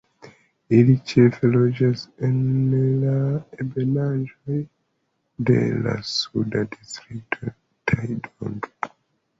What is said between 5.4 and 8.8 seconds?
de la suda distrikto Taidong.